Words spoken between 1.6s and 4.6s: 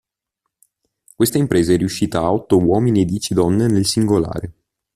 è riuscita a otto uomini e a dieci donne nel singolare.